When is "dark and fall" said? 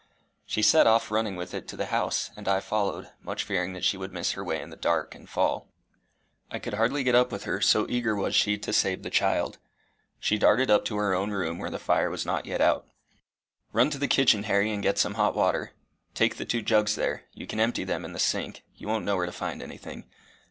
4.75-5.67